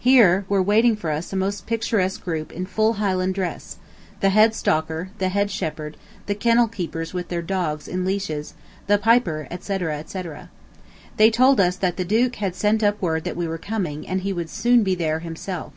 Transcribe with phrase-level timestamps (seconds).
[0.00, 3.76] Here were waiting for us a most picturesque group in full Highland dress:
[4.18, 5.96] the head stalker, the head shepherd,
[6.26, 8.54] the kennel keepers with their dogs in leashes,
[8.88, 10.50] the piper, etc., etc.
[11.18, 14.22] They told us that the Duke had sent up word that we were coming and
[14.22, 15.72] he would soon be there himself.